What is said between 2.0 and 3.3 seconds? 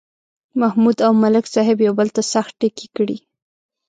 ته سخت ټکي کړي.